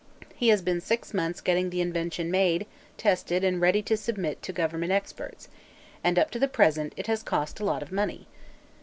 [0.35, 2.65] He has been six months getting the invention made,
[2.97, 5.47] tested and ready to submit to government experts,
[6.03, 8.25] and up to the present it has cost a lot of money.